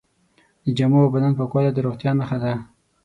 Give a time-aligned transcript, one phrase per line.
[0.63, 2.53] د جامو او بدن پاکوالی د روغتیا نښه ده.